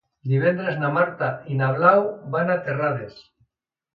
[0.29, 2.01] Divendres na Marta i na Blau
[2.37, 3.21] van a Terrades.